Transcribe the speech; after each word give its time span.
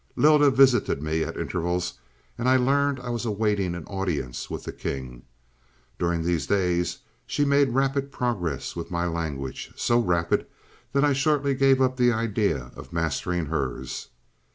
"Lylda 0.15 0.49
visited 0.49 1.03
me 1.03 1.21
at 1.23 1.37
intervals, 1.37 1.99
and 2.35 2.49
I 2.49 2.57
learned 2.57 2.99
I 2.99 3.09
was 3.11 3.23
awaiting 3.23 3.75
an 3.75 3.85
audience 3.85 4.49
with 4.49 4.63
the 4.63 4.71
king. 4.71 5.21
During 5.99 6.23
these 6.23 6.47
days 6.47 6.97
she 7.27 7.45
made 7.45 7.75
rapid 7.75 8.11
progress 8.11 8.75
with 8.75 8.89
my 8.89 9.05
language 9.05 9.71
so 9.75 9.99
rapid 9.99 10.47
that 10.93 11.05
I 11.05 11.13
shortly 11.13 11.53
gave 11.53 11.79
up 11.79 11.97
the 11.97 12.11
idea 12.11 12.71
of 12.75 12.91
mastering 12.91 13.45
hers. 13.45 14.09